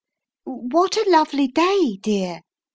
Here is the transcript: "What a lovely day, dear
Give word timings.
"What 0.45 0.97
a 0.97 1.05
lovely 1.11 1.45
day, 1.49 1.97
dear 2.01 2.41